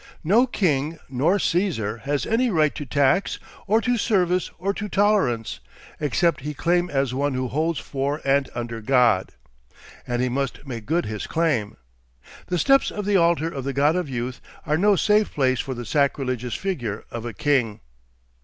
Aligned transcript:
No 0.23 0.47
king 0.47 0.97
nor 1.09 1.37
Caesar 1.37 1.97
has 1.97 2.25
any 2.25 2.49
right 2.49 2.73
to 2.73 2.87
tax 2.87 3.37
or 3.67 3.79
to 3.81 3.99
service 3.99 4.49
or 4.57 4.73
to 4.73 4.89
tolerance, 4.89 5.59
except 5.99 6.39
he 6.41 6.55
claim 6.55 6.89
as 6.89 7.13
one 7.13 7.35
who 7.35 7.47
holds 7.47 7.77
for 7.79 8.19
and 8.25 8.49
under 8.55 8.81
God. 8.81 9.33
And 10.07 10.19
he 10.23 10.27
must 10.27 10.65
make 10.65 10.87
good 10.87 11.05
his 11.05 11.27
claim. 11.27 11.77
The 12.47 12.57
steps 12.57 12.89
of 12.89 13.05
the 13.05 13.17
altar 13.17 13.49
of 13.51 13.63
the 13.63 13.73
God 13.73 13.95
of 13.95 14.09
Youth 14.09 14.41
are 14.65 14.75
no 14.75 14.95
safe 14.95 15.31
place 15.35 15.59
for 15.59 15.75
the 15.75 15.85
sacrilegious 15.85 16.55
figure 16.55 17.05
of 17.11 17.23
a 17.23 17.31
king. 17.33 17.79